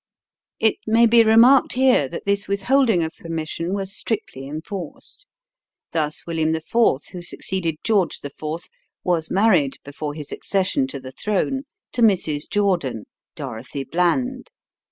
It 0.59 0.77
may 0.87 1.05
be 1.05 1.21
remarked 1.21 1.73
here 1.73 2.07
that 2.09 2.25
this 2.25 2.47
withholding 2.47 3.03
of 3.03 3.13
permission 3.13 3.71
was 3.71 3.95
strictly 3.95 4.47
enforced. 4.47 5.27
Thus 5.91 6.25
William 6.25 6.55
IV., 6.55 6.63
who 7.11 7.21
succeeded 7.21 7.75
George 7.83 8.19
IV., 8.23 8.33
was 9.03 9.29
married, 9.29 9.77
before 9.85 10.15
his 10.15 10.31
accession 10.31 10.87
to 10.87 10.99
the 10.99 11.11
throne, 11.11 11.65
to 11.93 12.01
Mrs. 12.01 12.49
Jordan 12.49 13.03
(Dorothy 13.35 13.83
Bland). 13.83 14.47